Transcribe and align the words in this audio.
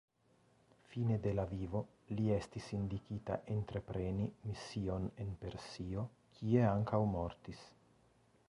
Fine 0.91 1.17
de 1.25 1.33
la 1.39 1.43
vivo 1.49 1.81
li 2.19 2.25
estis 2.37 2.69
indikita 2.77 3.37
entrepreni 3.57 4.25
mision 4.49 5.07
en 5.27 5.33
Persio, 5.45 6.09
kie 6.39 6.69
ankaŭ 6.75 7.03
mortis. 7.17 7.63